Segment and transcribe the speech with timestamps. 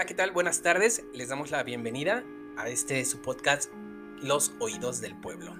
[0.00, 0.30] Hola, ¿qué tal?
[0.30, 1.04] Buenas tardes.
[1.12, 2.24] Les damos la bienvenida
[2.56, 3.70] a este su podcast
[4.22, 5.54] Los Oídos del Pueblo.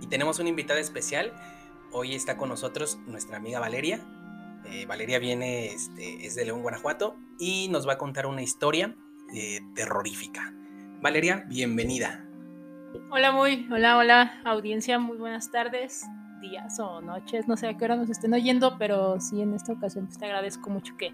[0.00, 1.34] Y tenemos una invitada especial.
[1.92, 4.00] Hoy está con nosotros nuestra amiga Valeria.
[4.64, 8.96] Eh, Valeria viene, este, es de León, Guanajuato, y nos va a contar una historia
[9.34, 10.54] eh, terrorífica.
[11.02, 12.26] Valeria, bienvenida.
[13.10, 16.06] Hola, muy, hola, hola, audiencia, muy buenas tardes,
[16.40, 19.74] días o noches, no sé a qué hora nos estén oyendo, pero sí, en esta
[19.74, 21.12] ocasión pues, te agradezco mucho que,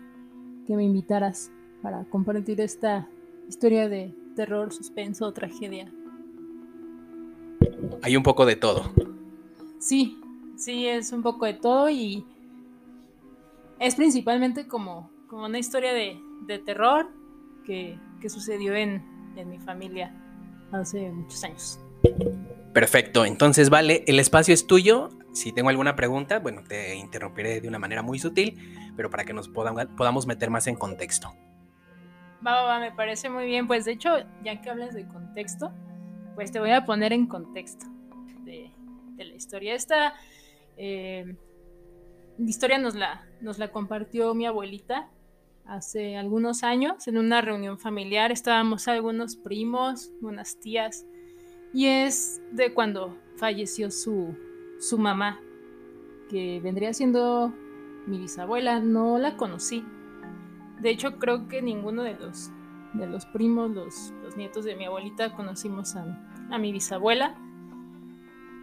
[0.69, 1.51] que me invitaras
[1.83, 3.09] para compartir esta
[3.49, 5.93] historia de terror, suspenso, tragedia.
[8.03, 8.93] Hay un poco de todo.
[9.79, 10.19] Sí,
[10.57, 12.25] sí, es un poco de todo y
[13.79, 17.09] es principalmente como, como una historia de, de terror
[17.65, 19.03] que, que sucedió en,
[19.37, 20.15] en mi familia
[20.73, 21.81] hace muchos años.
[22.73, 25.11] Perfecto, entonces vale, el espacio es tuyo.
[25.33, 29.33] Si tengo alguna pregunta, bueno, te interrumpiré de una manera muy sutil, pero para que
[29.33, 31.33] nos podamos, podamos meter más en contexto.
[32.47, 33.67] Va, va, va, me parece muy bien.
[33.67, 34.11] Pues de hecho,
[34.43, 35.73] ya que hablas de contexto,
[36.35, 37.87] pues te voy a poner en contexto
[38.45, 38.71] de,
[39.19, 39.75] la historia.
[39.75, 40.15] Esta
[40.79, 41.37] eh,
[42.39, 45.11] historia nos la, nos la compartió mi abuelita
[45.67, 48.33] hace algunos años en una reunión familiar.
[48.33, 51.05] Estábamos algunos primos, unas tías,
[51.73, 54.35] y es de cuando falleció su,
[54.79, 55.41] su mamá,
[56.29, 57.53] que vendría siendo
[58.07, 58.81] mi bisabuela.
[58.81, 59.85] No la conocí,
[60.81, 62.51] de hecho, creo que ninguno de los,
[62.95, 66.05] de los primos, los, los nietos de mi abuelita, conocimos a,
[66.51, 67.35] a, mi bisabuela.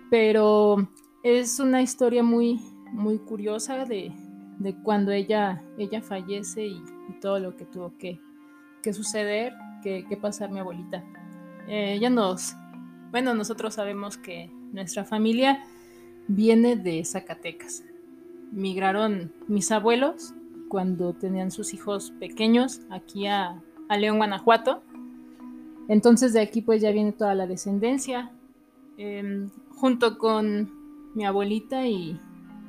[0.10, 0.90] Pero
[1.24, 2.60] es una historia muy,
[2.92, 4.12] muy curiosa de,
[4.60, 6.84] de cuando ella, ella fallece y,
[7.22, 8.20] todo lo que tuvo que,
[8.84, 11.04] que suceder, que, que, pasar mi abuelita.
[11.68, 12.54] Eh, ella nos,
[13.12, 15.64] bueno, nosotros sabemos que nuestra familia
[16.28, 17.86] viene de Zacatecas.
[18.52, 20.34] Migraron mis abuelos
[20.70, 24.84] cuando tenían sus hijos pequeños aquí a, León, Guanajuato.
[25.88, 28.32] Entonces de aquí pues ya viene toda la descendencia,
[28.98, 30.70] eh, junto con
[31.16, 32.20] mi abuelita y,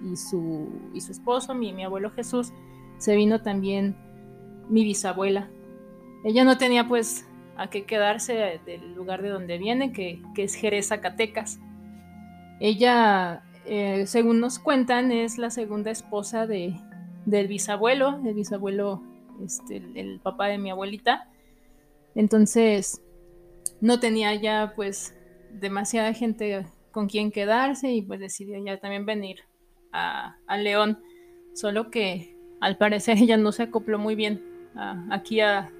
[0.05, 2.53] y, su, y su esposo, mi, mi, abuelo Jesús,
[2.99, 3.97] se vino también
[4.69, 5.51] mi bisabuela.
[6.25, 10.55] Ella no tenía pues a qué quedarse del lugar de donde viene, que, que es
[10.55, 11.59] Jerez, Zacatecas.
[12.61, 16.81] Ella, eh, según nos cuentan, es la segunda esposa de,
[17.29, 19.03] del bisabuelo, el bisabuelo,
[19.45, 21.29] este, el, papá de mi abuelita.
[22.15, 23.03] Entonces,
[23.81, 25.15] no tenía ya pues
[25.53, 29.41] demasiada gente con quien quedarse y pues decidió ya también venir
[29.93, 31.01] a, a León.
[31.55, 34.43] Solo que al parecer ella no se acopló muy bien
[35.11, 35.73] aquí a,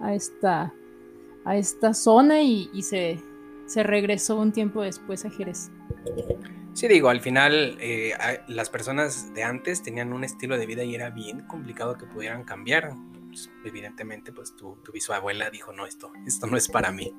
[0.00, 0.74] a, esta,
[1.44, 3.22] a esta zona y, y se,
[3.66, 5.70] se regresó un tiempo después a Jerez.
[6.80, 8.14] Sí, digo, al final eh,
[8.48, 12.42] las personas de antes tenían un estilo de vida y era bien complicado que pudieran
[12.42, 12.94] cambiar.
[13.28, 17.12] Pues, evidentemente, pues tu, tu bisabuela dijo, no, esto, esto no es para mí.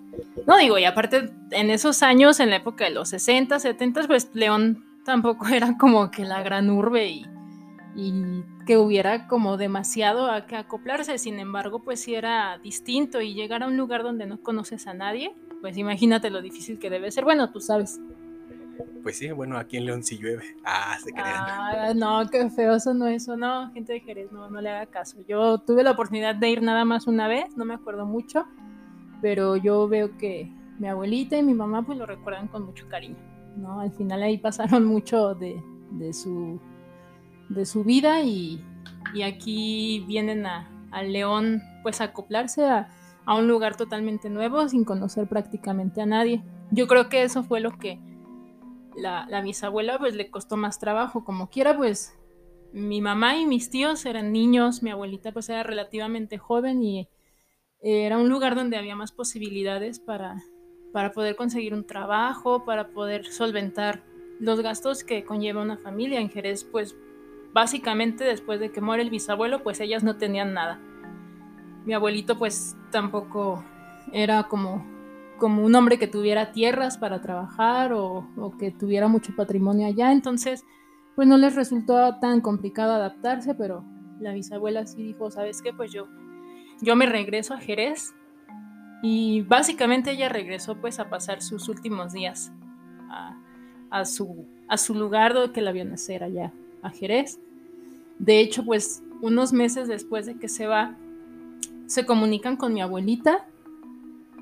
[0.47, 4.31] No, digo, y aparte, en esos años, en la época de los 60, 70, pues
[4.33, 7.27] León tampoco era como que la gran urbe y,
[7.95, 11.19] y que hubiera como demasiado a que acoplarse.
[11.19, 14.95] Sin embargo, pues sí era distinto y llegar a un lugar donde no conoces a
[14.95, 17.25] nadie, pues imagínate lo difícil que debe ser.
[17.25, 17.99] Bueno, tú sabes.
[19.03, 20.43] Pues sí, bueno, aquí en León sí llueve.
[20.63, 21.27] Ah, se crean.
[21.27, 24.85] Ah, no, qué feo eso no eso, no, gente de Jerez, no, no le haga
[24.85, 25.17] caso.
[25.27, 28.45] Yo tuve la oportunidad de ir nada más una vez, no me acuerdo mucho,
[29.21, 33.17] pero yo veo que mi abuelita y mi mamá pues lo recuerdan con mucho cariño,
[33.57, 33.79] ¿no?
[33.79, 35.61] Al final ahí pasaron mucho de,
[35.91, 36.59] de su,
[37.49, 38.63] de su vida y,
[39.13, 42.89] y aquí vienen a, a, León pues a acoplarse a,
[43.25, 46.43] a un lugar totalmente nuevo sin conocer prácticamente a nadie.
[46.71, 47.99] Yo creo que eso fue lo que
[49.01, 52.17] la, la, bisabuela pues le costó más trabajo, como quiera pues
[52.73, 57.09] mi mamá y mis tíos eran niños, mi abuelita pues era relativamente joven y
[57.81, 60.43] era un lugar donde había más posibilidades para,
[60.93, 64.03] para poder conseguir un trabajo, para poder solventar
[64.39, 66.19] los gastos que conlleva una familia.
[66.19, 66.95] En Jerez pues
[67.53, 70.79] básicamente después de que muere el bisabuelo pues ellas no tenían nada.
[71.85, 73.63] Mi abuelito pues tampoco
[74.13, 74.85] era como
[75.41, 78.27] como un hombre que tuviera tierras para trabajar o,
[78.59, 80.11] que tuviera mucho patrimonio allá.
[80.11, 80.63] Entonces,
[81.15, 83.83] pues no les resultó tan complicado adaptarse, pero
[84.19, 85.73] la bisabuela sí dijo, ¿sabes qué?
[85.73, 86.07] Pues yo,
[86.79, 88.13] yo me regreso a Jerez
[89.01, 92.51] y básicamente ella regresó pues a pasar sus últimos días
[93.09, 93.35] a,
[93.89, 96.53] a su, a su lugar donde la vio nacer allá,
[96.83, 97.39] a Jerez.
[98.19, 100.95] De hecho, pues unos meses después de que se va,
[101.87, 103.47] se comunican con mi abuelita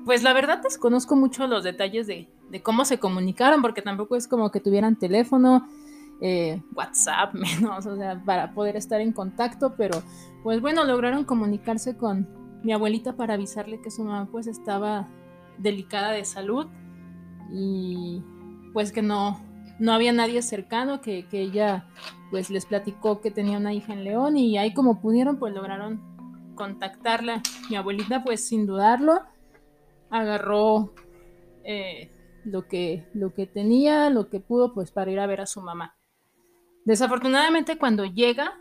[0.04, 2.28] pues la verdad desconozco mucho los detalles de,
[2.62, 5.68] cómo se comunicaron, porque tampoco es como que tuvieran teléfono,
[6.20, 10.02] eh, WhatsApp menos, o sea, para poder estar en contacto, pero
[10.42, 12.28] pues bueno, lograron comunicarse con,
[12.62, 15.08] mi abuelita para avisarle que su mamá pues estaba
[15.58, 16.66] delicada de salud
[17.52, 18.22] y
[18.72, 19.40] pues que no,
[19.78, 21.86] no había nadie cercano, que, que ella
[22.30, 26.00] pues les platicó que tenía una hija en León y ahí como pudieron pues lograron
[26.54, 27.42] contactarla.
[27.68, 29.22] Mi abuelita pues sin dudarlo
[30.10, 30.92] agarró
[31.64, 32.10] eh,
[32.44, 35.60] lo, que, lo que tenía, lo que pudo pues para ir a ver a su
[35.60, 35.96] mamá.
[36.84, 38.58] Desafortunadamente cuando llega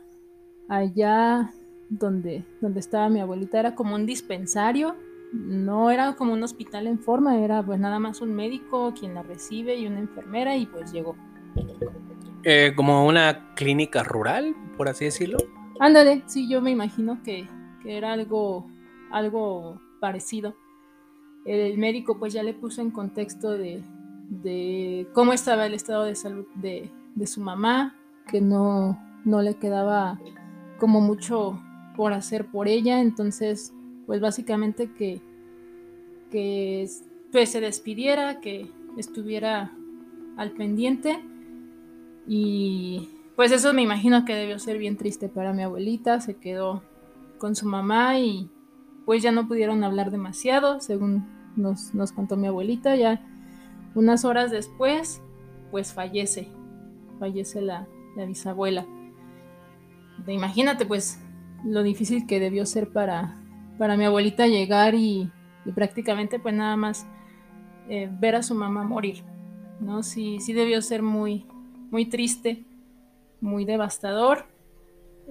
[0.68, 1.52] allá
[1.90, 4.96] donde, donde estaba mi abuelita era como un dispensario,
[5.34, 9.24] no era como un hospital en forma, era pues nada más un médico quien la
[9.24, 11.16] recibe y una enfermera y pues llegó.
[12.44, 15.38] Eh, como una clínica rural, por así decirlo.
[15.80, 17.48] Ándale, sí, yo me imagino que,
[17.86, 18.68] era algo,
[19.12, 20.56] algo parecido.
[21.46, 23.84] El médico pues ya le puso en contexto de,
[25.14, 27.96] cómo estaba el estado de salud de, de su mamá,
[28.28, 30.20] que no, no le quedaba
[30.80, 31.60] como mucho
[31.96, 33.74] por hacer por ella, entonces
[34.06, 35.22] pues básicamente que,
[36.32, 36.88] que
[37.32, 39.72] pues se despidiera, que estuviera
[40.38, 41.20] al pendiente.
[42.28, 46.82] Y pues eso me imagino que debió ser bien triste para mi abuelita, se quedó
[47.38, 48.50] con su mamá y
[49.10, 51.26] pues ya no pudieron hablar demasiado, según
[51.56, 53.20] nos, contó mi abuelita, ya
[53.96, 55.20] unas horas después
[55.72, 56.48] pues fallece,
[57.18, 58.86] fallece la, la bisabuela.
[60.28, 61.20] imagínate pues
[61.66, 63.36] lo difícil que debió ser para,
[63.80, 65.32] para mi abuelita llegar y,
[65.74, 67.08] prácticamente pues nada más
[67.90, 69.24] eh, ver a su mamá morir,
[69.80, 70.04] ¿no?
[70.04, 71.48] Sí, sí debió ser muy,
[71.90, 72.64] muy triste,
[73.42, 74.46] muy devastador.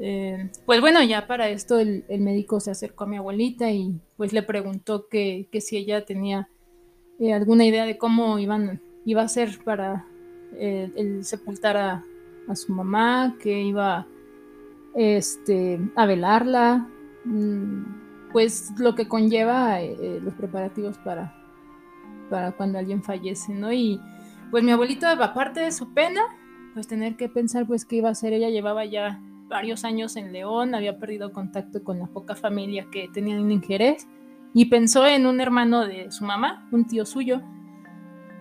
[0.00, 4.32] Eh, pues bueno, ya para esto el, médico se acercó a mi abuelita y pues
[4.32, 6.48] le preguntó que, si ella tenía
[7.18, 10.06] eh, alguna idea de cómo iban, iba a ser para
[10.58, 12.04] el sepultar a,
[12.54, 14.06] su mamá, que iba
[14.94, 16.88] este, a velarla,
[17.26, 21.34] mm, pues lo que conlleva eh, los preparativos para,
[22.30, 23.70] para cuando alguien fallece, ¿no?
[23.70, 24.00] Y
[24.50, 26.22] pues mi abuelita, aparte de su pena,
[26.72, 30.32] pues tener que pensar pues qué iba a hacer, ella llevaba ya varios años en
[30.32, 34.06] León, había perdido contacto con la poca familia que tenían en Jerez
[34.54, 37.42] y pensó en un hermano de su mamá, un tío suyo,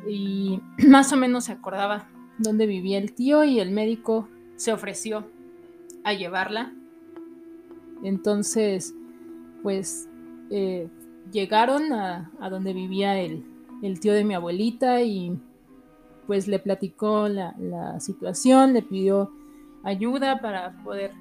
[0.07, 5.27] y más o menos se acordaba dónde vivía el tío y el médico se ofreció
[6.03, 6.73] a llevarla.
[8.03, 8.93] Entonces,
[9.63, 10.07] pues
[10.49, 10.87] eh,
[11.31, 13.43] llegaron a, donde vivía el,
[13.99, 15.37] tío de mi abuelita y
[16.25, 19.31] pues le platicó la, situación, le pidió
[19.87, 21.11] ayuda para poder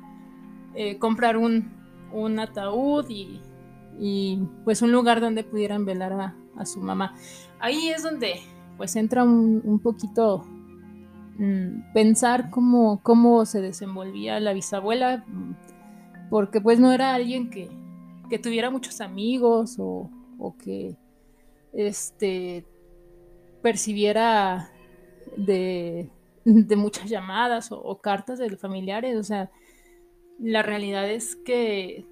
[0.74, 1.74] eh, comprar un,
[2.38, 3.40] ataúd y,
[4.64, 7.14] pues un lugar donde pudieran velar a, su mamá.
[7.58, 8.40] Ahí es donde
[8.76, 10.44] pues entra un, un poquito
[11.38, 15.54] Mm, pensar cómo, cómo se desenvolvía la bisabuela, mm,
[16.30, 17.70] porque pues no era alguien que,
[18.42, 20.10] tuviera muchos amigos o,
[20.62, 20.96] que
[21.72, 22.64] este,
[23.62, 24.70] percibiera
[25.36, 26.10] de,
[26.76, 29.16] muchas llamadas o, cartas de familiares.
[29.16, 29.50] O sea,
[30.38, 32.06] la realidad es que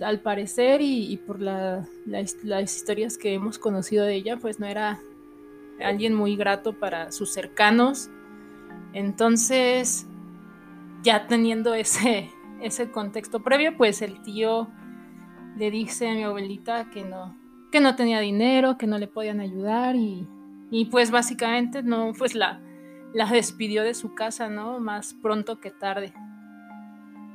[0.00, 5.00] al parecer y, por las historias que hemos conocido de ella, pues no era
[5.80, 8.10] alguien muy grato para sus cercanos
[8.92, 10.06] entonces,
[11.02, 12.30] ya teniendo ese,
[12.62, 14.68] ese contexto previo, pues el tío
[15.56, 17.36] le dice a mi abuelita que no,
[17.70, 20.26] que no tenía dinero, que no le podían ayudar y,
[20.90, 22.60] pues básicamente no, pues la,
[23.14, 24.80] la despidió de su casa, ¿no?
[24.80, 26.12] Más pronto que tarde.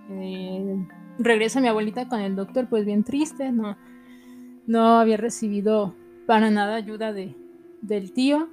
[0.10, 0.88] Eh,
[1.20, 3.78] regresa mi abuelita con el doctor, pues bien triste, no,
[4.68, 7.36] no había recibido para nada ayuda de,
[7.82, 8.50] del tío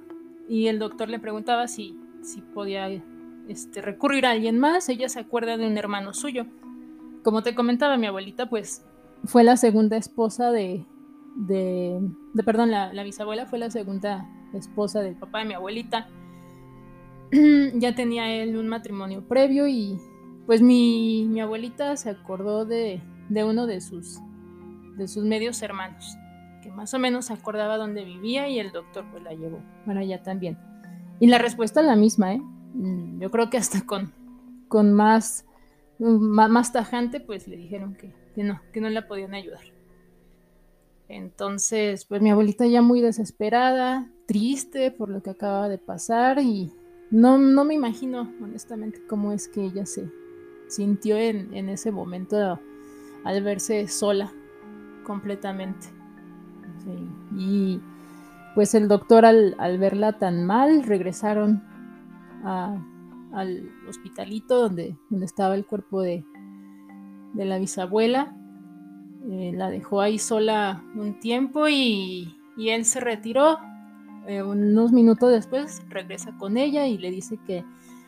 [0.49, 2.89] y el doctor le preguntaba si, si podía
[3.47, 4.89] este, recurrir a alguien más.
[4.89, 6.45] Ella se acuerda de un hermano suyo.
[7.23, 8.83] Como te comentaba, mi abuelita, pues
[9.25, 10.85] fue la segunda esposa de,
[11.35, 12.01] de,
[12.45, 16.09] perdón, la, bisabuela fue la segunda esposa del papá de mi abuelita.
[17.75, 19.99] ya tenía él un matrimonio previo y
[20.45, 24.19] pues mi, mi abuelita se acordó de, de, uno de sus,
[24.97, 26.17] de sus medios hermanos,
[26.61, 30.21] que más o menos acordaba dónde vivía y el doctor pues la llevó para allá
[30.23, 30.57] también.
[31.19, 32.41] Y la respuesta es la misma, ¿eh?
[32.73, 34.11] Mm, yo creo que hasta con,
[34.67, 35.45] con más,
[35.99, 39.61] más, tajante, pues le dijeron que, no, que no la podían ayudar.
[41.07, 46.71] Entonces, pues mi abuelita ya muy desesperada, triste por lo que acaba de pasar y
[47.11, 50.11] no, no me imagino honestamente cómo es que ella se
[50.67, 52.59] sintió en, en ese momento
[53.23, 54.31] al verse sola
[55.03, 55.87] completamente.
[57.37, 57.79] Y
[58.55, 61.61] pues el doctor al, verla tan mal regresaron
[62.43, 66.25] al hospitalito donde, donde estaba el cuerpo de,
[67.33, 68.35] de la bisabuela
[69.29, 73.57] eh, la dejó ahí sola un tiempo y, él se retiró.
[74.27, 77.63] Eh, unos minutos después regresa con ella y le dice que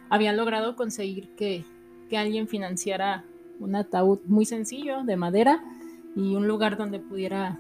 [0.10, 1.66] habían logrado conseguir que,
[2.10, 3.26] que alguien financiara
[3.60, 5.64] un ataúd muy sencillo de madera
[6.16, 7.60] y un lugar donde pudiera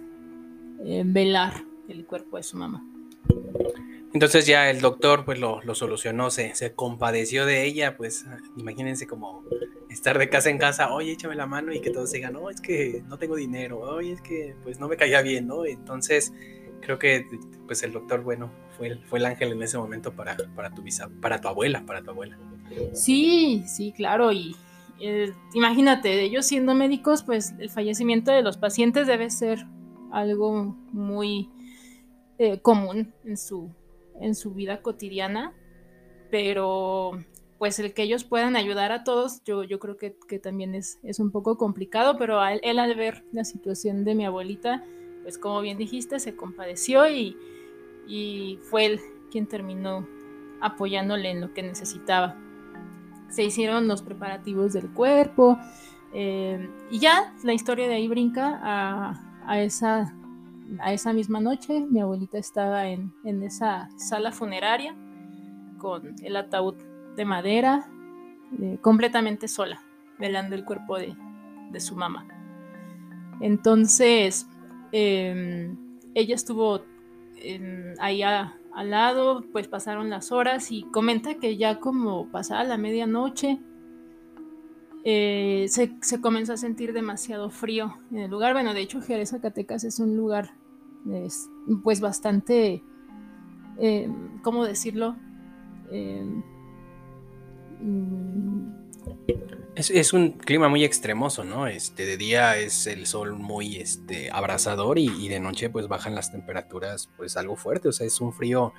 [0.86, 2.86] eh, velar el cuerpo de su mamá.
[4.14, 9.44] Entonces ya el doctor pues lo, solucionó, se, se, compadeció de ella, pues imagínense como
[9.90, 12.62] estar de casa en casa, oye, échame la mano y que todos digan, no, es
[12.62, 15.66] que no tengo dinero, oye, es que pues no me caía bien, ¿no?
[15.66, 16.32] Entonces
[16.84, 17.26] creo que
[17.66, 20.84] pues el doctor, bueno, fue el, fue el ángel en ese momento para, para, tu,
[21.22, 22.38] para tu abuela, para tu abuela.
[22.94, 24.56] Sí, sí, claro, y
[25.00, 29.66] eh, imagínate, ellos siendo médicos, pues el fallecimiento de los pacientes debe ser
[30.12, 31.50] algo muy
[32.38, 33.70] eh, común en su,
[34.20, 35.54] en su vida cotidiana,
[36.30, 37.24] pero
[37.58, 41.20] pues el que ellos puedan ayudar a todos, yo, yo creo que, también es, es,
[41.20, 44.84] un poco complicado, pero él, al ver la situación de mi abuelita,
[45.24, 47.38] pues como bien dijiste, se compadeció y,
[48.08, 49.02] y fue él
[49.32, 50.08] quien terminó
[50.62, 52.38] apoyándole en lo que necesitaba
[53.34, 55.58] se hicieron los preparativos del cuerpo
[56.14, 60.14] eh, y ya la historia de ahí brinca a, esa,
[60.80, 61.88] a esa misma noche.
[61.90, 63.12] Mi abuelita estaba en,
[63.42, 64.96] esa sala funeraria
[65.80, 66.76] con el ataúd
[67.16, 67.90] de madera,
[68.62, 69.82] eh, completamente sola,
[70.20, 71.16] velando el cuerpo de,
[71.80, 72.28] su mamá.
[73.42, 74.48] Entonces,
[74.94, 75.76] em,
[76.14, 76.82] ella estuvo
[78.00, 83.60] ahí al lado, pues pasaron las horas y comenta que ya como pasada la medianoche,
[85.04, 88.54] eh, se, comenzó a sentir demasiado frío en el lugar.
[88.54, 90.56] Bueno, de hecho, Jerez Zacatecas es un lugar
[91.84, 92.82] pues bastante,
[93.78, 94.10] eh,
[94.42, 95.18] ¿cómo decirlo?
[97.82, 98.63] Mm,
[99.76, 101.68] es, un clima muy extremoso, ¿no?
[101.68, 106.32] Este, de día es el sol muy este, abrasador y, de noche pues bajan las
[106.32, 108.74] temperaturas pues algo fuerte, o sea, es un frío,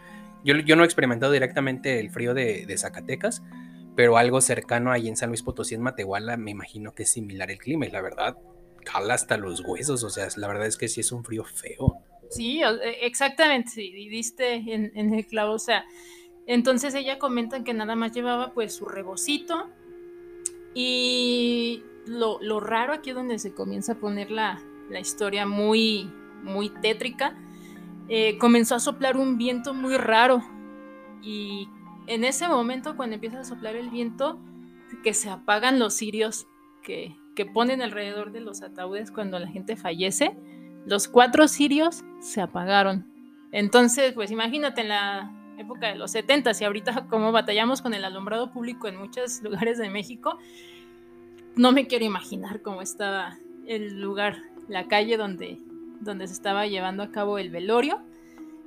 [0.44, 3.42] yo, yo no he experimentado directamente el frío de, Zacatecas,
[3.96, 7.50] pero algo cercano ahí en San Luis Potosí, en Matehuala, me imagino que es similar
[7.50, 8.36] el clima y la verdad,
[8.84, 11.98] cala hasta los huesos, o sea, la verdad es que sí es un frío feo.
[12.30, 15.84] Sí, e, exactamente, sí, diste en, en el clavo, o sea,
[16.46, 19.70] entonces ella comenta que nada más llevaba pues su rebocito,
[20.74, 24.60] y lo, raro aquí donde se comienza a poner la,
[25.00, 26.10] historia muy,
[26.42, 27.36] muy tétrica,
[28.08, 30.42] eh, comenzó a soplar un viento muy raro.
[31.22, 31.68] Y
[32.06, 34.38] en ese momento, cuando empieza a soplar el viento,
[35.02, 36.46] que se apagan los cirios
[36.82, 40.36] que, que ponen alrededor de los ataúdes cuando la gente fallece,
[40.86, 43.06] los cuatro cirios se apagaron.
[43.52, 48.50] Entonces, pues imagínate la época de los 70 y ahorita como batallamos con el alumbrado
[48.50, 50.38] público en muchos lugares de México,
[51.56, 54.36] no me quiero imaginar cómo estaba el lugar,
[54.68, 55.58] la calle donde,
[56.00, 58.00] donde se estaba llevando a cabo el velorio,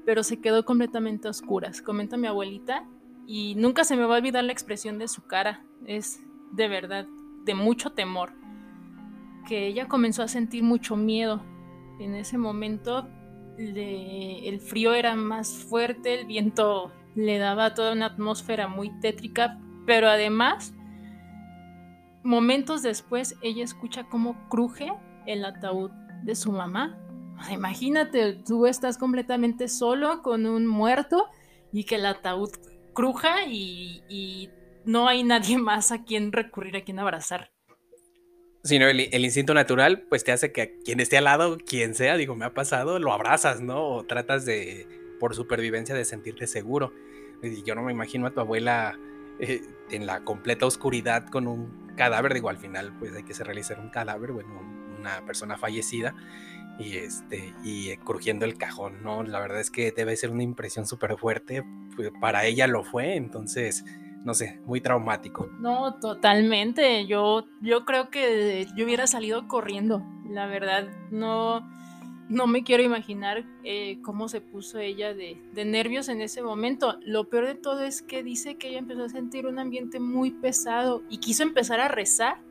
[0.05, 2.85] pero se quedó completamente a oscuras, comenta mi abuelita,
[3.27, 6.21] y nunca se me va a olvidar la expresión de su cara, es
[6.53, 7.07] de verdad
[7.43, 8.31] de mucho temor,
[9.45, 11.41] que ella comenzó a sentir mucho miedo.
[11.99, 13.07] En ese momento
[13.57, 20.07] el frío era más fuerte, el viento le daba toda una atmósfera muy tétrica, pero
[20.07, 20.73] además,
[22.23, 24.93] momentos después, ella escucha cómo cruje
[25.25, 25.91] el ataúd
[26.23, 26.97] de su mamá.
[27.51, 31.27] Imagínate, tú estás completamente solo con un muerto
[31.71, 32.49] y que el ataúd
[32.93, 34.49] cruja y, y
[34.85, 37.56] no hay nadie más a quien recurrir, a quien abrazar
[38.67, 42.35] sino el, instinto natural, pues te hace que quien esté al lado, quien sea, digo,
[42.35, 43.83] me ha pasado, lo abrazas, ¿no?
[43.87, 44.87] O tratas de,
[45.19, 46.93] por supervivencia, de sentirte seguro.
[47.65, 48.99] Yo no me imagino a tu abuela
[49.39, 53.43] eh, en la completa oscuridad con un cadáver, digo, al final, pues hay que se
[53.43, 54.49] realizar un cadáver, bueno,
[54.99, 56.15] una persona fallecida
[56.79, 59.23] y este y crujiendo el cajón, ¿no?
[59.23, 61.63] La verdad es que debe ser una impresión súper fuerte,
[61.95, 63.83] pues, para ella lo fue, entonces
[64.27, 65.49] no sé, muy traumático.
[65.61, 67.07] No, totalmente.
[67.07, 70.03] Yo, yo creo que yo hubiera salido corriendo.
[70.29, 71.65] La verdad, no,
[72.27, 76.99] no me quiero imaginar eh, cómo se puso ella de, de, nervios en ese momento.
[77.05, 80.31] Lo peor de todo es que dice que ella empezó a sentir un ambiente muy
[80.31, 82.41] pesado y quiso empezar a rezar.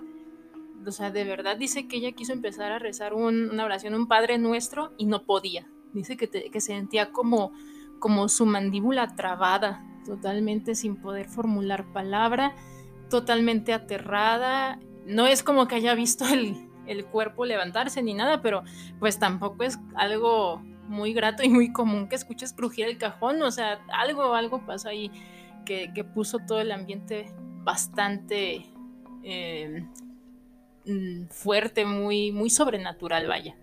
[0.87, 4.38] O sea, de verdad dice que ella quiso empezar a rezar una oración, un Padre
[4.38, 5.68] Nuestro, y no podía.
[5.92, 7.52] Dice que, que sentía como,
[7.99, 12.54] como su mandíbula trabada totalmente sin poder formular palabra,
[13.10, 14.78] totalmente aterrada.
[15.04, 18.62] No es como que haya visto el, cuerpo levantarse ni nada, pero
[19.00, 23.50] pues tampoco es algo muy grato y muy común que escuches crujir el cajón, o
[23.50, 25.10] sea, algo, algo pasó ahí
[25.64, 27.26] que, puso todo el ambiente
[27.64, 28.66] bastante,
[29.25, 29.84] eh,
[30.84, 33.56] mm, fuerte, muy, muy sobrenatural, vaya.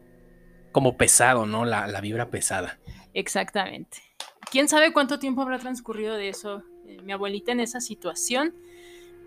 [0.73, 1.63] Como pesado, ¿no?
[1.63, 2.77] La, la vibra pesada.
[3.13, 3.99] Exactamente.
[4.53, 6.61] ¿Quién sabe cuánto tiempo habrá transcurrido de eso?
[6.85, 8.53] Eh, mi abuelita en esa situación,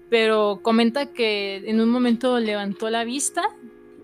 [0.08, 3.42] pero comenta que en un momento levantó la vista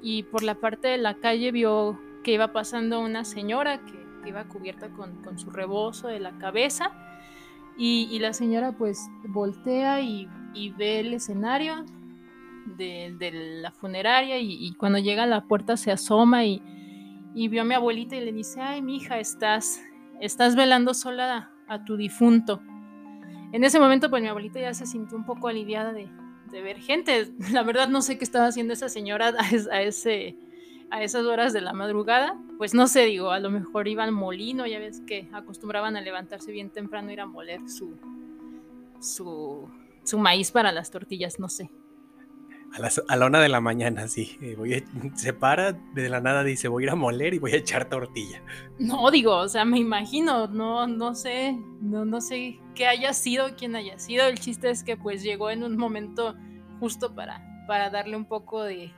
[0.03, 4.49] y por la parte de la calle vio que iba pasando una señora que, iba
[4.49, 6.91] cubierta con, su rebozo de la cabeza
[7.79, 8.99] y, la señora pues
[9.29, 10.27] voltea y,
[10.77, 11.85] ve el escenario
[12.67, 16.61] de, la funeraria y, cuando llega a la puerta se asoma y,
[17.33, 19.81] vio a mi abuelita y le dice, ay, mi hija, estás,
[20.23, 22.63] estás velando sola a tu difunto.
[23.53, 26.09] En ese momento, pues mi abuelita ya se sintió un poco aliviada de,
[26.53, 27.33] ver gente.
[27.53, 29.83] La verdad no sé qué estaba haciendo esa señora a
[31.03, 32.39] esas horas de la madrugada.
[32.57, 36.01] Pues no sé, digo, a lo mejor iba al molino, ya ves que acostumbraban a
[36.01, 37.97] levantarse bien temprano, ir a moler su,
[39.01, 39.69] su,
[40.05, 41.71] su maíz para las tortillas, no sé.
[43.09, 44.39] A, la una de la mañana, sí.
[44.41, 44.83] Eh, voy
[45.15, 47.89] se para, de la nada dice, voy a ir a moler y voy a echar
[47.89, 48.43] tortilla.
[48.79, 53.57] No, digo, o sea, me imagino, no, no sé, no, no sé qué haya sido,
[53.57, 54.27] quién haya sido.
[54.27, 56.35] El chiste es que pues llegó en un momento
[56.81, 58.91] justo para, para darle un poco de,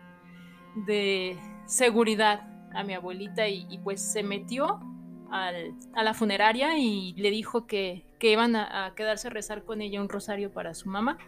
[0.87, 4.81] de seguridad a mi abuelita y, pues se metió
[5.33, 9.65] al, a la funeraria y le dijo que, que iban a, a quedarse a rezar
[9.65, 11.19] con ella un rosario para su mamá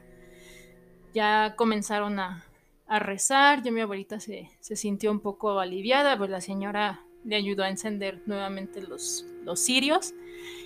[1.16, 2.44] ya comenzaron a,
[2.88, 7.70] rezar, ya mi abuelita se, sintió un poco aliviada, pues la señora le ayudó a
[7.70, 10.12] encender nuevamente los, cirios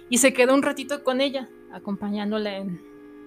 [0.09, 2.81] y se quedó un ratito con ella, acompañándola en,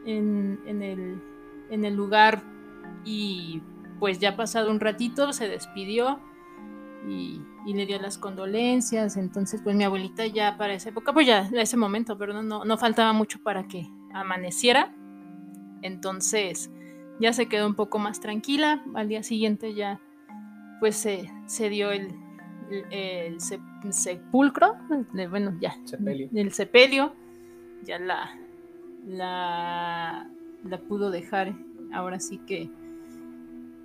[0.06, 1.22] en, el,
[1.70, 2.44] en el lugar
[3.06, 3.62] y
[4.00, 6.20] pues ya pasado un ratito se despidió
[7.08, 11.50] y, le dio las condolencias, entonces pues mi abuelita ya para esa época, pues ya
[11.54, 14.94] ese momento, pero no, no faltaba mucho para que amaneciera,
[15.82, 16.70] entonces
[17.20, 18.84] ya se quedó un poco más tranquila.
[18.94, 20.00] Al día siguiente ya
[20.80, 22.10] pues se, se dio el,
[22.92, 23.40] el,
[23.92, 24.76] sepulcro,
[25.30, 25.78] bueno, ya,
[26.34, 27.14] el sepelio,
[27.84, 28.38] ya la,
[29.08, 30.30] la,
[30.66, 31.54] la pudo dejar
[31.94, 32.70] ahora sí que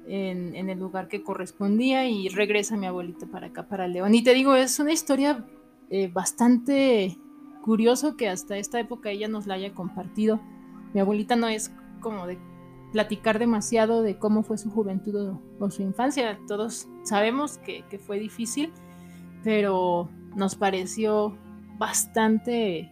[0.09, 4.14] en, en, el lugar que correspondía y regresa mi abuelita para acá, para León.
[4.14, 5.47] Y te digo, es una historia
[5.91, 7.17] eh, bastante
[7.62, 10.41] curioso que hasta esta época ella nos la haya compartido.
[10.95, 12.38] Mi abuelita no es como de
[12.92, 16.38] platicar demasiado de cómo fue su juventud o, su infancia.
[16.46, 18.72] Todos sabemos que, fue difícil,
[19.44, 21.37] pero nos pareció
[21.79, 22.90] bastante,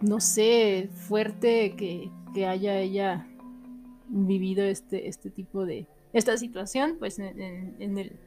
[0.00, 2.10] no sé, fuerte que,
[2.46, 3.26] haya ella
[4.08, 7.40] vivido este, este tipo de, esta situación, pues en,
[7.80, 8.18] el,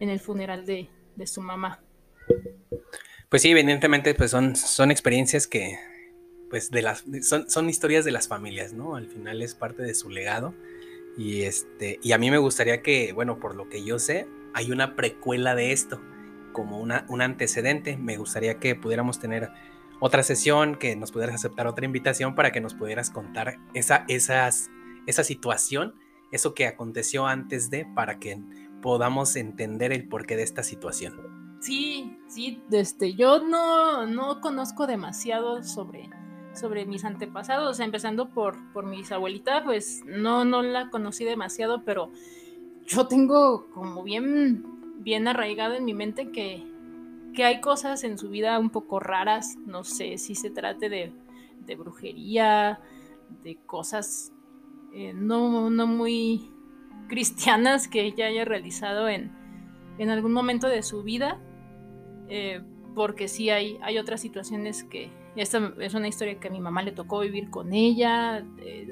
[0.00, 1.82] en el funeral de, de, su mamá.
[3.28, 5.78] Pues sí, evidentemente, pues son, son experiencias que,
[6.56, 8.96] pues de las son, historias de las familias, ¿no?
[8.96, 10.54] Al final es parte de su legado
[11.18, 14.70] y este y a mí me gustaría que, bueno, por lo que yo sé, hay
[14.70, 16.00] una precuela de esto,
[16.54, 17.98] como una, un antecedente.
[17.98, 19.50] Me gustaría que pudiéramos tener
[20.00, 24.70] otra sesión, que nos pudieras aceptar otra invitación para que nos pudieras contar esa, esas,
[25.06, 25.94] esa situación,
[26.32, 28.40] eso que aconteció antes de, para que
[28.80, 31.58] podamos entender el porqué de esta situación.
[31.60, 36.08] Sí, sí, este, yo no, no conozco demasiado sobre
[36.56, 42.10] sobre mis antepasados, empezando por, por mi bisabuelita, pues no, no la conocí demasiado, pero
[42.86, 44.64] yo tengo como bien,
[44.98, 46.64] bien arraigado en mi mente que,
[47.34, 51.12] que hay cosas en su vida un poco raras, no sé si se trate de,
[51.66, 52.80] de brujería,
[53.42, 54.32] de cosas
[54.92, 56.50] eh, no, no, muy
[57.08, 59.30] cristianas que ella haya realizado en,
[59.98, 61.38] en algún momento de su vida,
[62.28, 62.62] eh,
[62.94, 66.82] porque sí hay, hay otras situaciones que, esta es una historia que a mi mamá
[66.82, 68.88] le tocó vivir con ella, eh,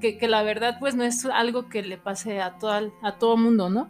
[0.00, 3.70] que, la verdad pues no es algo que le pase a todo, a todo mundo,
[3.70, 3.88] ¿no?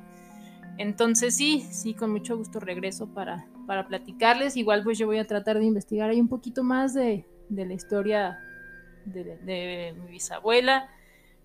[0.78, 4.56] Entonces sí, sí, con mucho gusto regreso para, para platicarles.
[4.56, 8.38] Igual pues yo voy a tratar de investigar ahí un poquito más de, la historia
[9.06, 10.90] de, mi bisabuela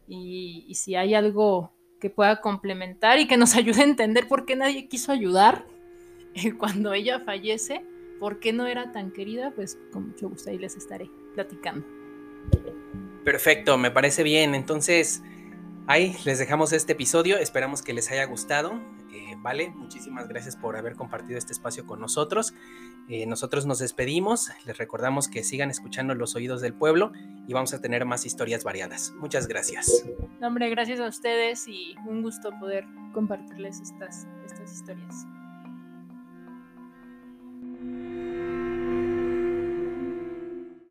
[0.07, 4.45] y, y si hay algo que pueda complementar y que nos ayude a entender por
[4.45, 5.65] qué nadie quiso ayudar
[6.57, 7.85] cuando ella fallece
[8.21, 11.83] por qué no era tan querida, pues con mucho gusto ahí les estaré platicando.
[13.25, 14.53] Perfecto, me parece bien.
[14.53, 15.23] Entonces,
[15.87, 17.39] ahí les dejamos este episodio.
[17.39, 18.73] Esperamos que les haya gustado.
[19.11, 22.53] Eh, vale, muchísimas gracias por haber compartido este espacio con nosotros.
[23.09, 24.51] Eh, nosotros nos despedimos.
[24.67, 27.13] Les recordamos que sigan escuchando Los Oídos del Pueblo
[27.47, 29.13] y vamos a tener más historias variadas.
[29.17, 30.05] Muchas gracias.
[30.43, 35.25] hombre, gracias a ustedes y un gusto poder compartirles estas, estas historias.